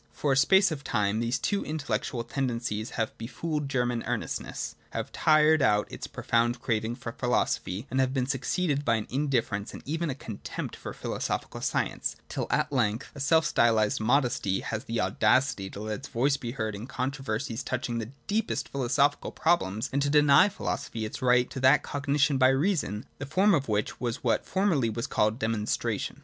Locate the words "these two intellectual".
1.19-2.23